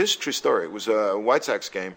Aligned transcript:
this 0.00 0.12
is 0.12 0.16
a 0.16 0.20
true 0.20 0.32
story. 0.32 0.64
It 0.64 0.72
was 0.72 0.88
a 0.88 1.18
White 1.18 1.44
Sox 1.44 1.68
game, 1.68 1.94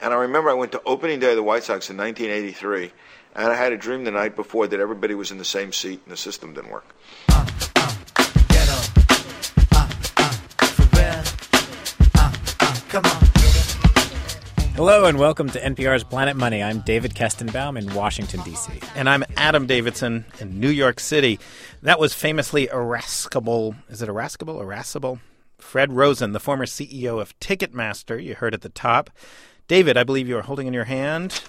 and 0.00 0.14
I 0.14 0.16
remember 0.16 0.48
I 0.48 0.54
went 0.54 0.72
to 0.72 0.82
opening 0.86 1.20
day 1.20 1.30
of 1.30 1.36
the 1.36 1.42
White 1.42 1.62
Sox 1.62 1.90
in 1.90 1.98
1983, 1.98 2.90
and 3.34 3.52
I 3.52 3.54
had 3.54 3.70
a 3.70 3.76
dream 3.76 4.04
the 4.04 4.10
night 4.10 4.34
before 4.34 4.66
that 4.66 4.80
everybody 4.80 5.14
was 5.14 5.30
in 5.30 5.36
the 5.36 5.44
same 5.44 5.72
seat 5.72 6.00
and 6.04 6.12
the 6.12 6.16
system 6.16 6.54
didn't 6.54 6.70
work. 6.70 6.86
Hello 14.74 15.04
and 15.04 15.18
welcome 15.18 15.50
to 15.50 15.60
NPR's 15.60 16.04
Planet 16.04 16.34
Money. 16.34 16.62
I'm 16.62 16.80
David 16.80 17.14
Kestenbaum 17.14 17.78
in 17.78 17.94
Washington, 17.94 18.40
D.C. 18.42 18.72
And 18.94 19.06
I'm 19.06 19.22
Adam 19.36 19.66
Davidson 19.66 20.24
in 20.40 20.58
New 20.58 20.70
York 20.70 20.98
City. 20.98 21.38
That 21.82 22.00
was 22.00 22.14
famously 22.14 22.68
irascible. 22.68 23.74
Is 23.90 24.00
it 24.00 24.08
irascible? 24.08 24.62
Irascible? 24.62 25.20
Fred 25.62 25.92
Rosen, 25.92 26.32
the 26.32 26.40
former 26.40 26.66
CEO 26.66 27.20
of 27.20 27.38
Ticketmaster. 27.40 28.22
You 28.22 28.34
heard 28.34 28.52
at 28.52 28.60
the 28.60 28.68
top. 28.68 29.08
David, 29.68 29.96
I 29.96 30.04
believe 30.04 30.28
you 30.28 30.36
are 30.36 30.42
holding 30.42 30.66
in 30.66 30.74
your 30.74 30.84
hand 30.84 31.42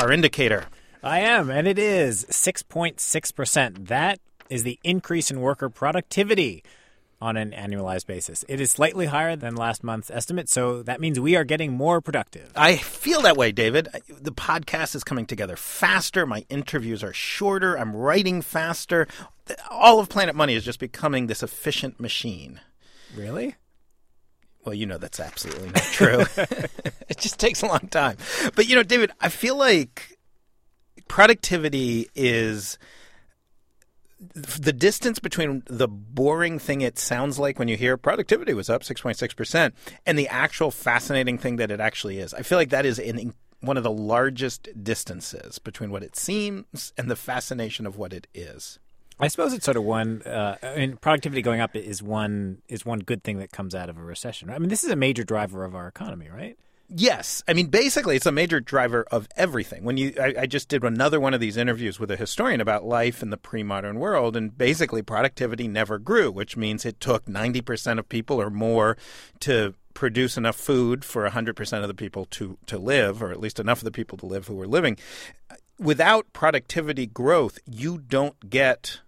our 0.00 0.10
indicator. 0.10 0.64
I 1.02 1.20
am, 1.20 1.50
and 1.50 1.68
it 1.68 1.78
is 1.78 2.24
6.6%. 2.26 3.88
That 3.88 4.18
is 4.48 4.64
the 4.64 4.78
increase 4.82 5.30
in 5.30 5.40
worker 5.40 5.68
productivity 5.68 6.64
on 7.20 7.36
an 7.36 7.50
annualized 7.52 8.06
basis. 8.06 8.44
It 8.48 8.60
is 8.60 8.70
slightly 8.70 9.06
higher 9.06 9.36
than 9.36 9.54
last 9.54 9.84
month's 9.84 10.10
estimate, 10.10 10.48
so 10.48 10.82
that 10.82 11.00
means 11.00 11.20
we 11.20 11.36
are 11.36 11.44
getting 11.44 11.72
more 11.72 12.00
productive. 12.00 12.50
I 12.56 12.76
feel 12.76 13.20
that 13.22 13.36
way, 13.36 13.52
David. 13.52 13.88
The 14.08 14.32
podcast 14.32 14.94
is 14.94 15.04
coming 15.04 15.26
together 15.26 15.56
faster. 15.56 16.24
My 16.26 16.44
interviews 16.48 17.04
are 17.04 17.12
shorter. 17.12 17.78
I'm 17.78 17.94
writing 17.94 18.40
faster. 18.40 19.06
All 19.70 20.00
of 20.00 20.08
Planet 20.08 20.34
Money 20.34 20.54
is 20.54 20.64
just 20.64 20.80
becoming 20.80 21.26
this 21.26 21.42
efficient 21.42 22.00
machine. 22.00 22.60
Really? 23.16 23.56
Well, 24.64 24.74
you 24.74 24.86
know 24.86 24.98
that's 24.98 25.20
absolutely 25.20 25.70
not 25.70 25.82
true. 25.92 26.24
it 27.08 27.18
just 27.18 27.38
takes 27.38 27.62
a 27.62 27.66
long 27.66 27.88
time. 27.90 28.16
But 28.54 28.68
you 28.68 28.76
know, 28.76 28.82
David, 28.82 29.10
I 29.20 29.28
feel 29.28 29.56
like 29.56 30.18
productivity 31.08 32.08
is 32.14 32.78
the 34.34 34.72
distance 34.72 35.18
between 35.18 35.62
the 35.66 35.88
boring 35.88 36.58
thing 36.58 36.82
it 36.82 36.98
sounds 36.98 37.38
like 37.38 37.58
when 37.58 37.68
you 37.68 37.76
hear 37.76 37.96
productivity 37.96 38.52
was 38.52 38.68
up 38.68 38.82
6.6% 38.82 39.72
and 40.04 40.18
the 40.18 40.28
actual 40.28 40.70
fascinating 40.70 41.38
thing 41.38 41.56
that 41.56 41.70
it 41.70 41.80
actually 41.80 42.18
is. 42.18 42.34
I 42.34 42.42
feel 42.42 42.58
like 42.58 42.68
that 42.68 42.84
is 42.84 42.98
in 42.98 43.32
one 43.60 43.78
of 43.78 43.82
the 43.82 43.90
largest 43.90 44.68
distances 44.82 45.58
between 45.58 45.90
what 45.90 46.02
it 46.02 46.16
seems 46.16 46.92
and 46.98 47.10
the 47.10 47.16
fascination 47.16 47.86
of 47.86 47.96
what 47.96 48.12
it 48.12 48.26
is. 48.34 48.78
I 49.20 49.28
suppose 49.28 49.52
it's 49.52 49.64
sort 49.64 49.76
of 49.76 49.84
one. 49.84 50.22
Uh, 50.22 50.56
I 50.62 50.76
mean, 50.76 50.96
productivity 50.96 51.42
going 51.42 51.60
up 51.60 51.76
is 51.76 52.02
one 52.02 52.62
is 52.68 52.84
one 52.86 53.00
good 53.00 53.22
thing 53.22 53.38
that 53.38 53.52
comes 53.52 53.74
out 53.74 53.88
of 53.88 53.98
a 53.98 54.02
recession. 54.02 54.50
I 54.50 54.58
mean, 54.58 54.70
this 54.70 54.82
is 54.82 54.90
a 54.90 54.96
major 54.96 55.24
driver 55.24 55.64
of 55.64 55.74
our 55.74 55.86
economy, 55.86 56.28
right? 56.28 56.56
Yes, 56.92 57.44
I 57.46 57.52
mean 57.52 57.68
basically 57.68 58.16
it's 58.16 58.26
a 58.26 58.32
major 58.32 58.58
driver 58.58 59.06
of 59.12 59.28
everything. 59.36 59.84
When 59.84 59.96
you, 59.96 60.12
I, 60.20 60.34
I, 60.40 60.46
just 60.46 60.68
did 60.68 60.82
another 60.82 61.20
one 61.20 61.34
of 61.34 61.40
these 61.40 61.56
interviews 61.56 62.00
with 62.00 62.10
a 62.10 62.16
historian 62.16 62.60
about 62.60 62.84
life 62.84 63.22
in 63.22 63.30
the 63.30 63.36
pre-modern 63.36 64.00
world, 64.00 64.36
and 64.36 64.56
basically 64.58 65.00
productivity 65.00 65.68
never 65.68 66.00
grew, 66.00 66.32
which 66.32 66.56
means 66.56 66.84
it 66.84 66.98
took 66.98 67.28
ninety 67.28 67.60
percent 67.60 68.00
of 68.00 68.08
people 68.08 68.40
or 68.42 68.50
more 68.50 68.96
to 69.40 69.74
produce 69.94 70.36
enough 70.36 70.56
food 70.56 71.04
for 71.04 71.28
hundred 71.28 71.54
percent 71.54 71.84
of 71.84 71.88
the 71.88 71.94
people 71.94 72.24
to 72.24 72.58
to 72.66 72.76
live, 72.76 73.22
or 73.22 73.30
at 73.30 73.38
least 73.38 73.60
enough 73.60 73.78
of 73.78 73.84
the 73.84 73.92
people 73.92 74.18
to 74.18 74.26
live 74.26 74.48
who 74.48 74.56
were 74.56 74.66
living. 74.66 74.98
Without 75.78 76.32
productivity 76.32 77.06
growth, 77.06 77.60
you 77.66 77.98
don't 77.98 78.50
get 78.50 79.00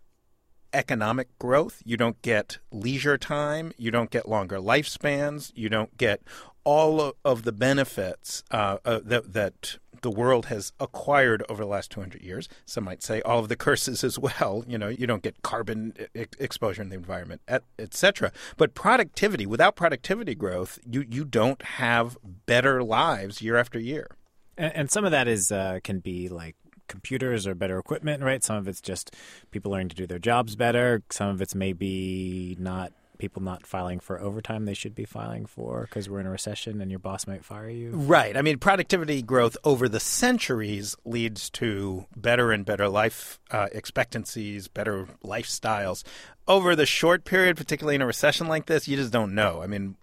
economic 0.73 1.37
growth. 1.39 1.83
You 1.84 1.97
don't 1.97 2.20
get 2.23 2.59
leisure 2.70 3.19
time. 3.19 3.73
You 3.77 3.91
don't 3.91 4.11
get 4.11 4.28
longer 4.28 4.59
lifespans. 4.59 5.53
You 5.55 5.69
don't 5.69 5.97
get 5.97 6.23
all 6.64 7.14
of 7.25 7.42
the 7.42 7.53
benefits 7.53 8.45
uh, 8.51 8.79
uh, 8.84 9.01
that, 9.05 9.33
that 9.33 9.77
the 10.03 10.11
world 10.11 10.47
has 10.47 10.73
acquired 10.79 11.42
over 11.48 11.62
the 11.62 11.69
last 11.69 11.91
200 11.91 12.23
years. 12.23 12.48
Some 12.67 12.84
might 12.84 13.03
say 13.03 13.20
all 13.23 13.39
of 13.39 13.48
the 13.48 13.57
curses 13.57 14.05
as 14.05 14.19
well. 14.19 14.64
You 14.67 14.79
know, 14.79 14.89
you 14.89 15.07
don't 15.07 15.23
get 15.23 15.42
carbon 15.42 15.95
exposure 16.14 16.83
in 16.83 16.89
the 16.89 16.96
environment, 16.96 17.41
etc. 17.79 18.33
But 18.57 18.75
productivity, 18.75 19.46
without 19.46 19.77
productivity 19.77 20.35
growth, 20.35 20.79
you 20.89 21.05
you 21.08 21.25
don't 21.25 21.63
have 21.63 22.19
better 22.46 22.83
lives 22.83 23.41
year 23.41 23.57
after 23.57 23.79
year. 23.79 24.17
And, 24.58 24.75
and 24.75 24.91
some 24.91 25.05
of 25.05 25.11
that 25.13 25.29
is 25.29 25.51
uh, 25.51 25.80
can 25.83 26.01
be 26.01 26.29
like 26.29 26.57
computers 26.89 27.47
or 27.47 27.55
better 27.55 27.79
equipment, 27.79 28.23
right? 28.23 28.43
Some 28.43 28.57
of 28.57 28.69
it's 28.69 28.81
just 28.81 29.15
people 29.51 29.73
learning 29.73 29.91
to 29.91 29.97
do 29.97 30.07
their 30.07 30.19
jobs 30.19 30.57
better. 30.57 31.03
Some 31.11 31.29
of 31.29 31.43
it's 31.43 31.55
maybe 31.55 32.57
not 32.59 32.93
people 33.23 33.41
not 33.41 33.65
filing 33.65 34.01
for 34.01 34.20
overtime 34.20 34.65
they 34.65 34.75
should 34.75 34.97
be 34.97 35.05
filing 35.05 35.47
for 35.47 35.83
because 35.83 36.11
we're 36.11 36.19
in 36.19 36.27
a 36.27 36.31
recession 36.31 36.81
and 36.81 36.91
your 36.91 36.98
boss 36.98 37.25
might 37.25 37.45
fire 37.45 37.70
you. 37.70 37.91
Right. 37.93 38.37
I 38.37 38.43
mean, 38.43 38.59
productivity 38.59 39.23
growth 39.23 39.57
over 39.63 39.89
the 39.89 40.01
centuries 40.01 40.97
leads 41.05 41.48
to 41.51 42.07
better 42.17 42.51
and 42.51 42.65
better 42.67 42.89
life 42.89 43.39
uh, 43.53 43.69
expectancies, 43.70 44.67
better 44.67 45.07
lifestyles. 45.25 46.03
Over 46.49 46.75
the 46.75 46.85
short 46.85 47.25
period, 47.25 47.57
particularly 47.57 47.95
in 47.95 48.03
a 48.03 48.07
recession 48.07 48.49
like 48.49 48.67
this, 48.67 48.89
you 48.89 48.97
just 48.97 49.13
don't 49.13 49.37
know. 49.37 49.63
I 49.63 49.69
mean, 49.69 49.95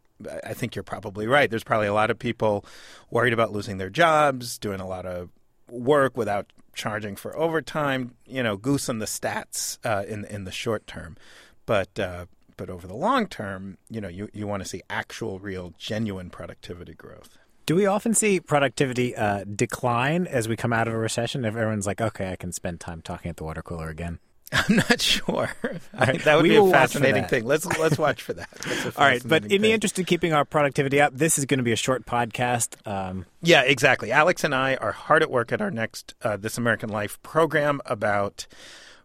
I 0.46 0.54
think 0.54 0.74
you're 0.74 0.84
probably 0.84 1.28
right. 1.28 1.50
There's 1.50 1.66
probably 1.66 1.88
a 1.88 1.94
lot 1.94 2.12
of 2.12 2.20
people 2.20 2.64
worried 3.12 3.34
about 3.34 3.52
losing 3.52 3.80
their 3.80 3.90
jobs, 3.90 4.58
doing 4.58 4.80
a 4.80 4.88
lot 4.88 5.06
of 5.06 5.30
work 5.70 6.16
without 6.16 6.54
charging 6.80 7.16
for 7.16 7.38
overtime. 7.38 8.16
You 8.26 8.42
know, 8.42 8.58
goosing 8.58 9.00
the 9.00 9.06
stats 9.06 9.78
uh, 9.84 10.06
in 10.08 10.26
in 10.26 10.46
the 10.46 10.52
short 10.52 10.88
term, 10.88 11.18
but 11.66 12.00
uh, 12.00 12.26
but 12.60 12.70
over 12.70 12.88
the 12.88 12.96
long 12.96 13.26
term, 13.28 13.78
you 13.90 14.02
know, 14.02 14.10
you, 14.10 14.30
you 14.34 14.46
want 14.46 14.62
to 14.62 14.68
see 14.68 14.82
actual, 14.90 15.40
real, 15.40 15.74
genuine 15.78 16.30
productivity 16.30 16.94
growth. 16.94 17.38
Do 17.66 17.76
we 17.76 17.86
often 17.86 18.14
see 18.14 18.40
productivity 18.42 19.16
uh, 19.16 19.46
decline 19.46 20.28
as 20.28 20.50
we 20.50 20.58
come 20.58 20.74
out 20.74 20.88
of 20.88 20.94
a 20.94 20.98
recession? 20.98 21.46
If 21.46 21.56
everyone's 21.56 21.88
like, 21.88 22.02
okay, 22.02 22.32
I 22.32 22.36
can 22.36 22.52
spend 22.52 22.82
time 22.82 23.02
talking 23.02 23.30
at 23.30 23.38
the 23.38 23.46
water 23.46 23.62
cooler 23.62 23.90
again. 23.90 24.20
I'm 24.52 24.78
not 24.78 25.00
sure. 25.00 25.52
Right. 25.94 26.22
that 26.24 26.36
would 26.36 26.44
we 26.44 26.50
be 26.50 26.56
a 26.56 26.72
fascinating 26.72 27.26
thing. 27.26 27.46
Let's 27.46 27.66
let's 27.78 27.98
watch 27.98 28.24
for 28.24 28.34
that. 28.34 28.50
All 28.98 29.06
right, 29.06 29.22
but 29.24 29.44
in 29.44 29.50
thing. 29.50 29.62
the 29.62 29.72
interest 29.72 30.00
of 30.00 30.08
keeping 30.08 30.34
our 30.34 30.44
productivity 30.44 31.00
up, 31.00 31.16
this 31.16 31.38
is 31.38 31.46
going 31.46 31.60
to 31.60 31.64
be 31.64 31.72
a 31.72 31.78
short 31.78 32.06
podcast. 32.06 32.76
Um, 32.88 33.26
yeah, 33.42 33.62
exactly. 33.62 34.12
Alex 34.12 34.44
and 34.44 34.56
I 34.56 34.76
are 34.76 34.92
hard 34.92 35.22
at 35.22 35.30
work 35.30 35.52
at 35.52 35.62
our 35.62 35.70
next 35.70 36.16
uh, 36.24 36.36
This 36.38 36.58
American 36.58 36.90
Life 36.90 37.22
program 37.22 37.80
about 37.86 38.48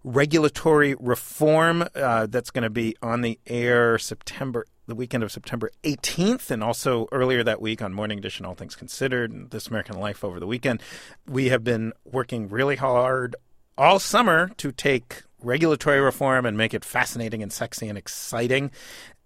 regulatory 0.02 0.94
reform 0.98 1.84
uh, 1.94 2.26
that's 2.26 2.50
going 2.50 2.62
to 2.62 2.70
be 2.70 2.96
on 3.02 3.20
the 3.20 3.38
air 3.46 3.98
September 3.98 4.66
the 4.86 4.94
weekend 4.94 5.22
of 5.22 5.32
September 5.32 5.70
18th, 5.82 6.50
and 6.50 6.62
also 6.62 7.08
earlier 7.10 7.42
that 7.42 7.58
week 7.60 7.80
on 7.80 7.94
Morning 7.94 8.18
Edition, 8.18 8.44
All 8.44 8.54
Things 8.54 8.76
Considered, 8.76 9.32
and 9.32 9.50
This 9.50 9.68
American 9.68 9.98
Life 9.98 10.22
over 10.22 10.38
the 10.38 10.46
weekend. 10.46 10.82
We 11.26 11.48
have 11.48 11.64
been 11.64 11.94
working 12.04 12.50
really 12.50 12.76
hard 12.76 13.34
all 13.76 13.98
summer 13.98 14.50
to 14.56 14.72
take 14.72 15.22
regulatory 15.44 16.00
reform 16.00 16.46
and 16.46 16.56
make 16.56 16.74
it 16.74 16.84
fascinating 16.84 17.42
and 17.42 17.52
sexy 17.52 17.88
and 17.88 17.98
exciting. 17.98 18.70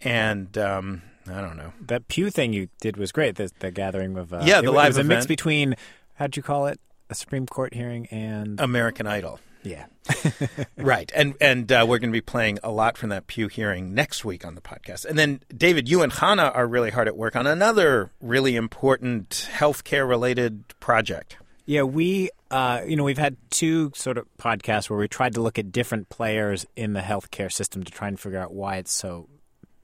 And 0.01 0.57
um, 0.59 1.03
I 1.29 1.41
don't 1.41 1.57
know. 1.57 1.73
That 1.87 2.09
Pew 2.09 2.31
thing 2.31 2.53
you 2.53 2.69
did 2.81 2.97
was 2.97 3.13
great. 3.13 3.37
The, 3.37 3.51
the 3.59 3.71
gathering 3.71 4.17
of 4.17 4.33
uh, 4.33 4.43
yeah, 4.45 4.61
the 4.61 4.69
it, 4.69 4.73
live 4.73 4.87
it 4.87 4.89
was 4.89 4.99
event. 4.99 5.13
a 5.13 5.15
mix 5.17 5.27
between 5.27 5.75
how'd 6.15 6.37
you 6.37 6.43
call 6.43 6.67
it? 6.67 6.81
A 7.11 7.15
Supreme 7.15 7.47
Court 7.47 7.73
hearing 7.73 8.07
and 8.07 8.61
American 8.61 9.07
Idol. 9.07 9.41
Yeah. 9.63 9.87
right. 10.77 11.11
And 11.15 11.35
and 11.41 11.71
uh, 11.71 11.85
we're 11.89 11.99
going 11.99 12.11
to 12.11 12.17
be 12.17 12.21
playing 12.21 12.59
a 12.63 12.71
lot 12.71 12.97
from 12.97 13.09
that 13.11 13.27
Pew 13.27 13.49
hearing 13.49 13.95
next 13.95 14.25
week 14.25 14.45
on 14.45 14.55
the 14.55 14.61
podcast. 14.61 15.05
And 15.05 15.19
then, 15.19 15.41
David, 15.55 15.89
you 15.89 16.03
and 16.03 16.13
Hannah 16.13 16.51
are 16.55 16.67
really 16.67 16.91
hard 16.91 17.09
at 17.09 17.17
work 17.17 17.35
on 17.35 17.47
another 17.47 18.11
really 18.21 18.57
important 18.57 19.49
healthcare 19.53 20.09
related 20.09 20.65
project. 20.81 21.37
Yeah, 21.69 21.83
we, 21.83 22.31
uh, 22.51 22.81
you 22.87 22.97
know, 22.97 23.05
we've 23.05 23.19
had 23.19 23.37
two 23.51 23.93
sort 23.95 24.17
of 24.17 24.27
podcasts 24.39 24.89
where 24.89 24.99
we 24.99 25.07
tried 25.07 25.35
to 25.35 25.43
look 25.43 25.59
at 25.59 25.71
different 25.71 26.09
players 26.09 26.65
in 26.77 26.95
the 26.95 27.01
healthcare 27.01 27.53
system 27.53 27.85
to 27.85 27.93
try 27.93 28.09
and 28.09 28.19
figure 28.19 28.39
out 28.39 28.55
why 28.55 28.77
it's 28.77 28.91
so 28.91 29.29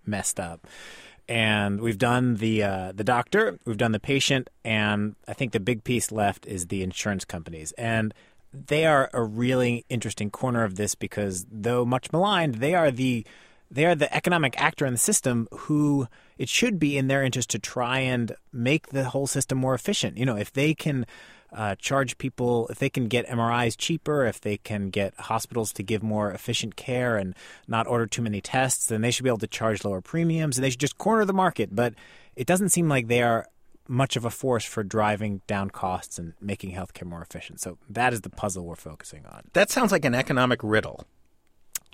messed 0.06 0.41
up. 0.41 0.67
And 1.28 1.83
we've 1.83 1.99
done 1.99 2.37
the 2.37 2.62
uh, 2.62 2.93
the 2.93 3.05
doctor, 3.05 3.59
we've 3.66 3.77
done 3.77 3.92
the 3.92 4.01
patient, 4.01 4.48
and 4.65 5.15
I 5.28 5.34
think 5.34 5.53
the 5.53 5.60
big 5.60 5.84
piece 5.84 6.10
left 6.10 6.47
is 6.47 6.69
the 6.69 6.83
insurance 6.83 7.27
companies. 7.27 7.72
And 7.72 8.15
they 8.54 8.86
are 8.86 9.10
a 9.13 9.22
really 9.22 9.84
interesting 9.91 10.31
corner 10.31 10.65
of 10.65 10.77
this 10.77 10.95
because 10.95 11.45
though 11.53 11.84
much 11.84 12.10
maligned, 12.13 12.54
they 12.54 12.75
are 12.75 12.91
the 12.91 13.27
they 13.71 13.84
are 13.87 13.95
the 13.95 14.15
economic 14.15 14.61
actor 14.61 14.87
in 14.87 14.93
the 14.93 14.99
system 14.99 15.49
who 15.53 16.07
it 16.39 16.49
should 16.49 16.78
be 16.78 16.97
in 16.97 17.09
their 17.09 17.22
interest 17.22 17.51
to 17.51 17.59
try 17.59 17.99
and 17.99 18.34
make 18.53 18.89
the 18.89 19.05
whole 19.05 19.27
system 19.27 19.59
more 19.59 19.75
efficient. 19.75 20.19
You 20.19 20.27
know, 20.27 20.37
if 20.37 20.53
they 20.53 20.75
can 20.75 21.07
uh, 21.53 21.77
charge 21.77 22.19
people, 22.19 22.66
if 22.69 22.78
they 22.78 22.91
can 22.91 23.09
get 23.09 23.27
MRIs 23.28 23.77
cheaper, 23.77 24.27
if 24.27 24.41
they 24.41 24.57
can 24.57 24.91
get 24.91 25.15
hospitals 25.19 25.72
to 25.75 25.83
give 25.83 26.03
more 26.03 26.33
efficient 26.33 26.77
care 26.77 27.16
and 27.16 27.34
not 27.69 27.87
order 27.87 28.07
too 28.07 28.22
many 28.22 28.41
tests, 28.41 28.87
then 28.87 29.01
they 29.01 29.11
should 29.11 29.22
be 29.22 29.31
able 29.31 29.39
to 29.39 29.47
charge 29.47 29.84
lower 29.84 30.01
premiums 30.01 30.57
and 30.57 30.65
they 30.65 30.71
should 30.71 30.81
just 30.81 30.99
corner 30.99 31.25
the 31.25 31.33
market. 31.33 31.75
But 31.75 31.95
it 32.37 32.47
doesn't 32.47 32.71
seem 32.71 32.89
like 32.89 33.07
they 33.07 33.22
are 33.22 33.47
much 33.87 34.17
of 34.17 34.25
a 34.25 34.31
force 34.31 34.65
for 34.65 34.83
driving 34.83 35.43
down 35.47 35.71
costs 35.71 36.19
and 36.19 36.33
making 36.41 36.72
healthcare 36.72 37.05
more 37.05 37.22
efficient. 37.22 37.60
So 37.60 37.78
that 37.89 38.13
is 38.13 38.22
the 38.22 38.31
puzzle 38.31 38.65
we're 38.65 38.77
focusing 38.77 39.25
on. 39.27 39.43
That 39.53 39.71
sounds 39.71 39.93
like 39.93 40.05
an 40.05 40.15
economic 40.15 40.60
riddle. 40.63 41.07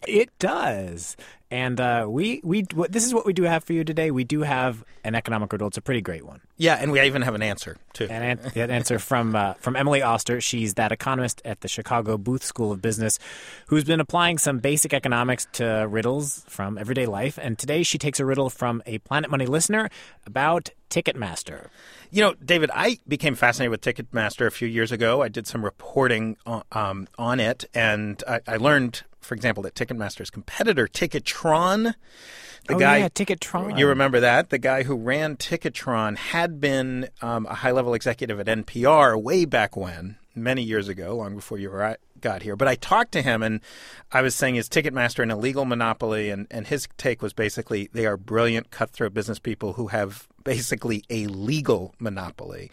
It 0.07 0.31
does. 0.39 1.17
And 1.53 1.81
uh, 1.81 2.07
we 2.09 2.41
we 2.45 2.63
this 2.63 3.05
is 3.05 3.13
what 3.13 3.27
we 3.27 3.33
do 3.33 3.43
have 3.43 3.65
for 3.65 3.73
you 3.73 3.83
today. 3.83 4.13
We 4.13 4.23
do 4.23 4.43
have 4.43 4.85
an 5.03 5.17
economic 5.17 5.53
riddle. 5.53 5.67
It's 5.67 5.77
a 5.77 5.83
pretty 5.83 6.01
great 6.01 6.25
one. 6.25 6.41
Yeah, 6.59 6.77
and 6.77 6.93
we 6.93 7.01
even 7.01 7.23
have 7.23 7.35
an 7.35 7.43
answer 7.43 7.77
too. 7.93 8.05
An, 8.05 8.23
an, 8.23 8.53
an 8.55 8.71
answer 8.71 9.01
from 9.01 9.35
uh, 9.35 9.55
from 9.55 9.75
Emily 9.75 10.01
Oster. 10.01 10.41
She's 10.41 10.75
that 10.75 10.93
economist 10.93 11.43
at 11.45 11.63
the 11.63 11.67
Chicago 11.67 12.17
Booth 12.17 12.45
School 12.45 12.71
of 12.71 12.81
Business, 12.81 13.19
who's 13.67 13.83
been 13.83 13.99
applying 13.99 14.39
some 14.39 14.61
basic 14.61 14.95
economics 14.95 15.49
to 15.55 15.89
riddles 15.91 16.45
from 16.47 16.79
everyday 16.79 17.07
life. 17.07 17.37
And 17.43 17.59
today 17.59 17.83
she 17.83 17.99
takes 17.99 18.21
a 18.21 18.25
riddle 18.25 18.49
from 18.49 18.81
a 18.87 18.99
Planet 18.99 19.29
Money 19.29 19.47
listener 19.47 19.91
about 20.27 20.71
Ticketmaster. 20.89 21.67
You 22.13 22.21
know, 22.23 22.35
David, 22.35 22.71
I 22.73 22.99
became 23.09 23.35
fascinated 23.35 23.73
with 23.73 23.81
Ticketmaster 23.81 24.47
a 24.47 24.53
few 24.53 24.69
years 24.69 24.93
ago. 24.93 25.23
I 25.23 25.29
did 25.29 25.49
some 25.49 25.65
reporting 25.65 26.37
on, 26.47 26.63
um, 26.71 27.09
on 27.19 27.41
it, 27.41 27.65
and 27.75 28.23
I, 28.29 28.41
I 28.47 28.57
learned 28.57 29.03
for 29.21 29.35
example, 29.35 29.63
that 29.65 29.75
Ticketmaster's 29.75 30.31
competitor, 30.31 30.87
Ticketron, 30.87 31.95
the 32.67 32.75
oh, 32.75 32.79
guy, 32.79 32.99
yeah, 32.99 33.09
Ticketron. 33.09 33.79
You 33.79 33.89
remember 33.89 34.21
that? 34.21 34.51
The 34.51 34.59
guy 34.59 34.83
who 34.83 34.97
ran 34.97 35.37
Ticketron 35.37 36.17
had 36.17 36.61
been 36.61 37.09
um, 37.23 37.47
a 37.47 37.55
high 37.55 37.71
level 37.71 37.95
executive 37.95 38.39
at 38.41 38.47
NPR 38.47 39.21
way 39.21 39.45
back 39.45 39.77
when, 39.77 40.17
many 40.35 40.63
years 40.63 40.89
ago, 40.89 41.17
long 41.17 41.37
before 41.37 41.59
you 41.59 41.71
were, 41.71 41.97
got 42.21 42.43
here. 42.43 42.57
But 42.57 42.69
I 42.69 42.75
talked 42.75 43.13
to 43.13 43.23
him 43.23 43.43
and 43.43 43.61
I 44.13 44.23
was 44.23 44.35
saying, 44.35 44.57
is 44.57 44.69
Ticketmaster 44.69 45.23
an 45.23 45.31
illegal 45.31 45.65
monopoly? 45.65 46.31
And, 46.31 46.47
and 46.51 46.67
his 46.67 46.87
take 46.97 47.23
was 47.23 47.33
basically 47.33 47.89
they 47.93 48.07
are 48.07 48.17
brilliant 48.17 48.71
cutthroat 48.71 49.15
business 49.15 49.39
people 49.39 49.75
who 49.75 49.89
have 49.89 50.29
basically 50.45 51.05
a 51.11 51.27
legal 51.27 51.95
monopoly, 51.99 52.71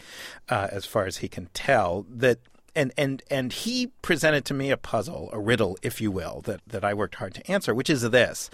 uh, 0.49 0.67
as 0.71 0.85
far 0.85 1.05
as 1.05 1.17
he 1.17 1.27
can 1.27 1.47
tell. 1.53 2.05
That 2.09 2.39
and 2.77 2.93
and 2.95 3.23
and 3.29 3.51
he 3.51 3.87
presented 4.01 4.45
to 4.45 4.53
me 4.53 4.69
a 4.69 4.77
puzzle, 4.77 5.29
a 5.33 5.39
riddle, 5.39 5.77
if 5.81 5.99
you 5.99 6.11
will, 6.11 6.41
that 6.41 6.61
that 6.67 6.85
I 6.85 6.93
worked 6.93 7.15
hard 7.15 7.33
to 7.33 7.51
answer, 7.51 7.73
which 7.73 7.89
is 7.89 8.03
this: 8.03 8.49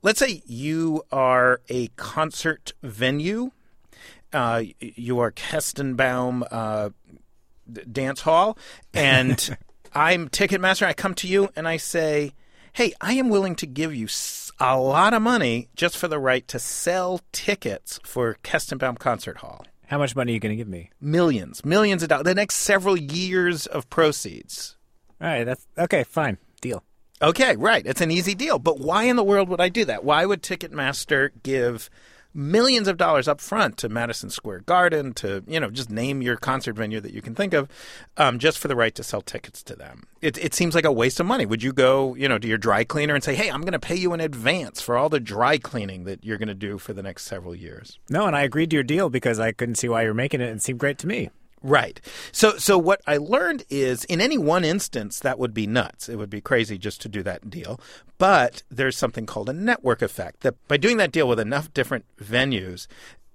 Let's 0.00 0.20
say 0.20 0.42
you 0.46 1.02
are 1.12 1.60
a 1.68 1.88
concert 1.96 2.72
venue, 2.82 3.50
uh, 4.32 4.62
you 4.78 5.18
are 5.18 5.32
Kestenbaum 5.32 6.46
uh, 6.50 6.90
Dance 7.90 8.20
Hall, 8.22 8.56
and 8.94 9.58
I'm 9.92 10.28
Ticketmaster. 10.28 10.86
I 10.86 10.94
come 10.94 11.14
to 11.16 11.28
you 11.28 11.50
and 11.56 11.66
I 11.66 11.76
say, 11.76 12.32
"Hey, 12.72 12.94
I 13.00 13.14
am 13.14 13.28
willing 13.28 13.56
to 13.56 13.66
give 13.66 13.94
you." 13.94 14.08
A 14.60 14.78
lot 14.78 15.14
of 15.14 15.20
money 15.20 15.68
just 15.74 15.98
for 15.98 16.06
the 16.06 16.20
right 16.20 16.46
to 16.46 16.60
sell 16.60 17.20
tickets 17.32 17.98
for 18.04 18.36
Kestenbaum 18.44 19.00
Concert 19.00 19.38
Hall. 19.38 19.66
How 19.94 19.98
much 19.98 20.16
money 20.16 20.32
are 20.32 20.34
you 20.34 20.40
going 20.40 20.50
to 20.50 20.56
give 20.56 20.66
me? 20.66 20.90
Millions, 21.00 21.64
millions 21.64 22.02
of 22.02 22.08
dollars. 22.08 22.24
The 22.24 22.34
next 22.34 22.56
several 22.56 22.96
years 22.96 23.68
of 23.68 23.88
proceeds. 23.90 24.76
All 25.20 25.28
right, 25.28 25.44
that's 25.44 25.68
okay. 25.78 26.02
Fine, 26.02 26.38
deal. 26.60 26.82
Okay, 27.22 27.54
right. 27.54 27.86
It's 27.86 28.00
an 28.00 28.10
easy 28.10 28.34
deal. 28.34 28.58
But 28.58 28.80
why 28.80 29.04
in 29.04 29.14
the 29.14 29.22
world 29.22 29.48
would 29.50 29.60
I 29.60 29.68
do 29.68 29.84
that? 29.84 30.02
Why 30.02 30.26
would 30.26 30.42
Ticketmaster 30.42 31.30
give 31.44 31.90
millions 32.34 32.88
of 32.88 32.96
dollars 32.96 33.28
up 33.28 33.40
front 33.40 33.76
to 33.78 33.88
Madison 33.88 34.28
Square 34.28 34.60
Garden, 34.60 35.14
to, 35.14 35.44
you 35.46 35.60
know, 35.60 35.70
just 35.70 35.90
name 35.90 36.20
your 36.20 36.36
concert 36.36 36.74
venue 36.74 37.00
that 37.00 37.14
you 37.14 37.22
can 37.22 37.34
think 37.34 37.54
of, 37.54 37.68
um, 38.16 38.38
just 38.38 38.58
for 38.58 38.68
the 38.68 38.76
right 38.76 38.94
to 38.94 39.02
sell 39.02 39.22
tickets 39.22 39.62
to 39.62 39.76
them. 39.76 40.04
It, 40.20 40.36
it 40.38 40.54
seems 40.54 40.74
like 40.74 40.84
a 40.84 40.92
waste 40.92 41.20
of 41.20 41.26
money. 41.26 41.46
Would 41.46 41.62
you 41.62 41.72
go, 41.72 42.14
you 42.14 42.28
know, 42.28 42.38
to 42.38 42.48
your 42.48 42.58
dry 42.58 42.84
cleaner 42.84 43.14
and 43.14 43.22
say, 43.22 43.34
hey, 43.34 43.50
I'm 43.50 43.60
going 43.60 43.72
to 43.72 43.78
pay 43.78 43.96
you 43.96 44.12
in 44.12 44.20
advance 44.20 44.80
for 44.80 44.96
all 44.96 45.08
the 45.08 45.20
dry 45.20 45.58
cleaning 45.58 46.04
that 46.04 46.24
you're 46.24 46.38
going 46.38 46.48
to 46.48 46.54
do 46.54 46.78
for 46.78 46.92
the 46.92 47.02
next 47.02 47.24
several 47.24 47.54
years? 47.54 47.98
No, 48.10 48.26
and 48.26 48.34
I 48.34 48.42
agreed 48.42 48.70
to 48.70 48.76
your 48.76 48.84
deal 48.84 49.10
because 49.10 49.38
I 49.38 49.52
couldn't 49.52 49.76
see 49.76 49.88
why 49.88 50.02
you're 50.02 50.14
making 50.14 50.40
it 50.40 50.48
and 50.48 50.58
it 50.58 50.62
seemed 50.62 50.80
great 50.80 50.98
to 50.98 51.06
me. 51.06 51.30
Right. 51.64 51.98
So 52.30 52.58
so 52.58 52.76
what 52.76 53.00
I 53.06 53.16
learned 53.16 53.64
is 53.70 54.04
in 54.04 54.20
any 54.20 54.36
one 54.36 54.66
instance 54.66 55.18
that 55.20 55.38
would 55.38 55.54
be 55.54 55.66
nuts. 55.66 56.10
It 56.10 56.16
would 56.16 56.28
be 56.28 56.42
crazy 56.42 56.76
just 56.76 57.00
to 57.00 57.08
do 57.08 57.22
that 57.22 57.48
deal. 57.48 57.80
But 58.18 58.62
there's 58.70 58.98
something 58.98 59.24
called 59.24 59.48
a 59.48 59.54
network 59.54 60.02
effect 60.02 60.40
that 60.40 60.56
by 60.68 60.76
doing 60.76 60.98
that 60.98 61.10
deal 61.10 61.26
with 61.26 61.40
enough 61.40 61.72
different 61.72 62.04
venues, 62.18 62.86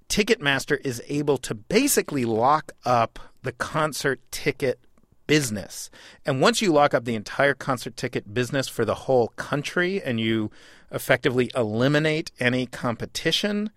Ticketmaster 0.09 0.79
is 0.85 1.01
able 1.07 1.39
to 1.39 1.55
basically 1.55 2.23
lock 2.23 2.71
up 2.85 3.17
the 3.41 3.51
concert 3.51 4.21
ticket 4.29 4.79
business. 5.25 5.89
And 6.23 6.39
once 6.39 6.61
you 6.61 6.71
lock 6.71 6.93
up 6.93 7.05
the 7.05 7.15
entire 7.15 7.55
concert 7.55 7.97
ticket 7.97 8.31
business 8.31 8.67
for 8.67 8.85
the 8.85 8.95
whole 8.95 9.29
country 9.29 10.03
and 10.03 10.19
you 10.19 10.51
effectively 10.91 11.49
eliminate 11.55 12.31
any 12.39 12.67
competition, 12.67 13.71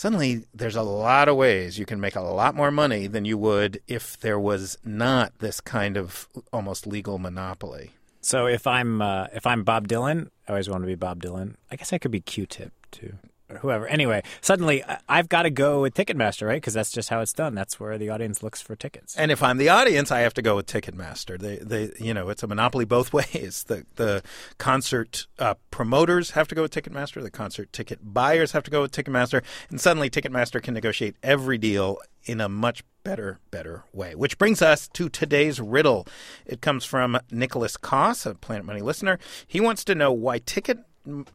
suddenly 0.00 0.46
there's 0.54 0.76
a 0.76 0.82
lot 0.82 1.28
of 1.28 1.36
ways 1.36 1.78
you 1.78 1.84
can 1.84 2.00
make 2.00 2.16
a 2.16 2.22
lot 2.22 2.54
more 2.54 2.70
money 2.70 3.06
than 3.06 3.26
you 3.26 3.36
would 3.36 3.82
if 3.86 4.18
there 4.18 4.40
was 4.40 4.78
not 4.82 5.30
this 5.40 5.60
kind 5.60 5.98
of 5.98 6.26
almost 6.54 6.86
legal 6.86 7.18
monopoly. 7.18 7.90
So 8.22 8.46
if 8.46 8.66
I'm 8.66 9.02
uh, 9.02 9.26
if 9.34 9.46
I'm 9.46 9.62
Bob 9.62 9.88
Dylan, 9.88 10.28
I 10.48 10.52
always 10.52 10.70
want 10.70 10.84
to 10.84 10.86
be 10.86 10.94
Bob 10.94 11.22
Dylan. 11.22 11.56
I 11.70 11.76
guess 11.76 11.92
I 11.92 11.98
could 11.98 12.10
be 12.10 12.20
Q-Tip 12.20 12.72
too 12.90 13.18
or 13.50 13.58
whoever. 13.58 13.86
Anyway, 13.86 14.22
suddenly 14.40 14.84
I've 15.08 15.28
got 15.28 15.42
to 15.42 15.50
go 15.50 15.82
with 15.82 15.94
Ticketmaster, 15.94 16.46
right? 16.46 16.56
Because 16.56 16.74
that's 16.74 16.92
just 16.92 17.08
how 17.08 17.20
it's 17.20 17.32
done. 17.32 17.54
That's 17.54 17.78
where 17.80 17.98
the 17.98 18.08
audience 18.08 18.42
looks 18.42 18.60
for 18.60 18.76
tickets. 18.76 19.16
And 19.16 19.30
if 19.30 19.42
I'm 19.42 19.58
the 19.58 19.68
audience, 19.68 20.10
I 20.10 20.20
have 20.20 20.34
to 20.34 20.42
go 20.42 20.56
with 20.56 20.66
Ticketmaster. 20.66 21.38
They, 21.38 21.56
they, 21.56 21.92
you 21.98 22.14
know, 22.14 22.28
it's 22.28 22.42
a 22.42 22.46
monopoly 22.46 22.84
both 22.84 23.12
ways. 23.12 23.64
The 23.66 23.84
the 23.96 24.22
concert 24.58 25.26
uh, 25.38 25.54
promoters 25.70 26.32
have 26.32 26.48
to 26.48 26.54
go 26.54 26.62
with 26.62 26.72
Ticketmaster. 26.72 27.22
The 27.22 27.30
concert 27.30 27.72
ticket 27.72 27.98
buyers 28.02 28.52
have 28.52 28.62
to 28.64 28.70
go 28.70 28.82
with 28.82 28.92
Ticketmaster. 28.92 29.42
And 29.70 29.80
suddenly, 29.80 30.10
Ticketmaster 30.10 30.62
can 30.62 30.74
negotiate 30.74 31.16
every 31.22 31.58
deal 31.58 31.98
in 32.24 32.40
a 32.40 32.48
much 32.48 32.84
better, 33.02 33.40
better 33.50 33.84
way. 33.92 34.14
Which 34.14 34.38
brings 34.38 34.62
us 34.62 34.88
to 34.88 35.08
today's 35.08 35.60
riddle. 35.60 36.06
It 36.44 36.60
comes 36.60 36.84
from 36.84 37.18
Nicholas 37.30 37.76
Koss, 37.76 38.26
a 38.26 38.34
Planet 38.34 38.66
Money 38.66 38.82
listener. 38.82 39.18
He 39.46 39.60
wants 39.60 39.84
to 39.84 39.94
know 39.94 40.12
why 40.12 40.38
Ticket 40.38 40.78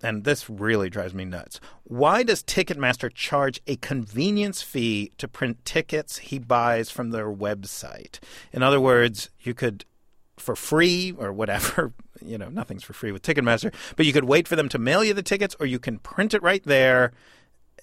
and 0.02 0.24
this 0.24 0.50
really 0.50 0.90
drives 0.90 1.14
me 1.14 1.26
nuts. 1.26 1.60
Why 1.84 2.24
does 2.24 2.44
Ticketmaster 2.44 3.14
charge 3.14 3.62
a 3.68 3.76
convenience 3.78 4.62
fee 4.62 5.12
to 5.18 5.28
print 5.28 5.64
tickets 5.66 6.18
he 6.18 6.40
buys 6.40 6.90
from 6.90 7.12
their 7.12 7.32
website? 7.32 8.20
In 8.52 8.64
other 8.64 8.80
words, 8.80 9.30
you 9.42 9.54
could, 9.54 9.86
for 10.38 10.56
free 10.56 11.14
or 11.18 11.32
whatever, 11.32 11.94
you 12.26 12.38
know, 12.38 12.50
nothing's 12.50 12.84
for 12.84 12.94
free 12.94 13.12
with 13.12 13.22
Ticketmaster, 13.22 13.74
but 13.96 14.06
you 14.06 14.14
could 14.14 14.26
wait 14.26 14.48
for 14.48 14.56
them 14.56 14.70
to 14.70 14.80
mail 14.80 15.04
you 15.04 15.14
the 15.14 15.24
tickets 15.24 15.56
or 15.60 15.66
you 15.66 15.80
can 15.80 16.00
print 16.00 16.34
it 16.34 16.42
right 16.42 16.64
there 16.64 17.12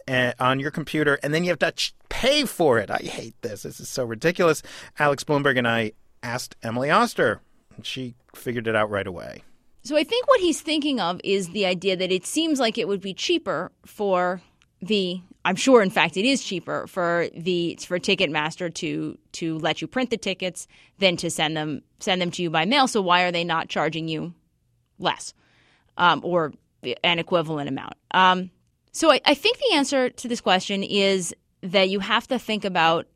eh, 0.09 0.33
on 0.39 0.61
your 0.61 0.71
computer 0.71 1.19
and 1.23 1.33
then 1.33 1.44
you 1.44 1.50
have 1.50 1.59
to 1.59 1.93
pay 2.09 2.44
for 2.44 2.79
it. 2.79 2.91
I 2.91 2.99
hate 2.99 3.41
this. 3.43 3.62
This 3.62 3.81
is 3.81 3.89
so 3.89 4.05
ridiculous. 4.05 4.62
Alex 4.99 5.25
Blumberg 5.25 5.59
and 5.59 5.69
I 5.69 5.93
asked 6.23 6.56
Emily 6.62 6.91
Oster, 6.91 7.41
and 7.77 7.85
she 7.85 8.15
figured 8.35 8.67
it 8.67 8.77
out 8.77 8.91
right 8.91 9.06
away. 9.06 9.43
So 9.84 9.96
I 9.96 10.05
think 10.05 10.29
what 10.29 10.40
he's 10.40 10.61
thinking 10.61 11.00
of 11.00 11.20
is 11.25 11.49
the 11.49 11.67
idea 11.67 11.96
that 11.96 12.12
it 12.12 12.25
seems 12.25 12.61
like 12.61 12.79
it 12.79 12.87
would 12.87 13.00
be 13.00 13.14
cheaper 13.14 13.73
for 13.84 14.40
the 14.81 15.20
I'm 15.44 15.56
sure 15.56 15.82
in 15.82 15.90
fact 15.90 16.17
it 16.17 16.25
is 16.25 16.43
cheaper 16.43 16.87
for 16.87 17.29
the 17.34 17.76
for 17.84 17.99
Ticketmaster 17.99 18.72
to 18.74 19.19
to 19.32 19.58
let 19.58 19.81
you 19.81 19.89
print 19.89 20.10
the 20.10 20.17
tickets 20.17 20.69
than 20.98 21.17
to 21.17 21.31
send 21.31 21.56
them 21.56 21.82
send 21.98 22.22
them 22.22 22.31
to 22.32 22.43
you 22.43 22.51
by 22.51 22.65
mail. 22.65 22.86
So 22.86 23.03
why 23.03 23.22
are 23.22 23.32
they 23.32 23.44
not 23.44 23.69
charging 23.69 24.06
you 24.08 24.34
less 24.98 25.34
um, 25.96 26.20
or 26.24 26.53
an 27.03 27.19
equivalent 27.19 27.69
amount? 27.69 27.94
Um, 28.12 28.51
so 28.93 29.10
I, 29.10 29.20
I 29.24 29.34
think 29.34 29.58
the 29.58 29.74
answer 29.74 30.10
to 30.10 30.29
this 30.29 30.41
question 30.41 30.84
is 30.84 31.34
that 31.62 31.89
you 31.89 32.01
have 32.01 32.29
to 32.29 32.39
think 32.39 32.65
about 32.65 33.06